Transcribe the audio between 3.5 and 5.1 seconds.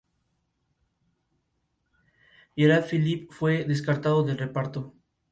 descartado del reparto.